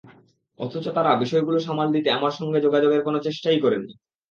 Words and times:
অথচ 0.59 0.85
তাঁরা 0.87 1.11
বিষয়গুলো 1.15 1.57
সামাল 1.59 1.87
দিতে 1.91 2.09
আমার 2.11 2.33
সঙ্গে 2.39 2.59
যোগাযোগের 2.61 3.01
কোনো 3.03 3.19
চেষ্টাই 3.19 3.59
করেননি। 3.59 3.93